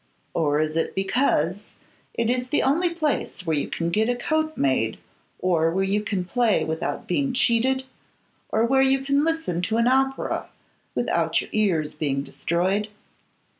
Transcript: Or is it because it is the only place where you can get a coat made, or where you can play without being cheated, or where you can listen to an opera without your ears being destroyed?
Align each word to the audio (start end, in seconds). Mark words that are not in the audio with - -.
Or 0.33 0.59
is 0.59 0.75
it 0.75 0.95
because 0.95 1.69
it 2.15 2.27
is 2.27 2.49
the 2.49 2.63
only 2.63 2.89
place 2.89 3.45
where 3.45 3.55
you 3.55 3.67
can 3.67 3.91
get 3.91 4.09
a 4.09 4.15
coat 4.15 4.57
made, 4.57 4.97
or 5.37 5.69
where 5.69 5.83
you 5.83 6.01
can 6.01 6.25
play 6.25 6.65
without 6.65 7.07
being 7.07 7.33
cheated, 7.33 7.83
or 8.49 8.65
where 8.65 8.81
you 8.81 9.01
can 9.05 9.23
listen 9.23 9.61
to 9.61 9.77
an 9.77 9.87
opera 9.87 10.49
without 10.95 11.39
your 11.39 11.51
ears 11.53 11.93
being 11.93 12.23
destroyed? 12.23 12.87